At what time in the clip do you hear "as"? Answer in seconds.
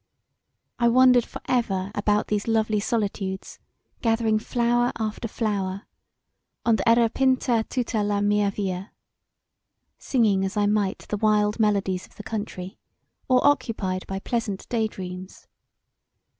10.43-10.57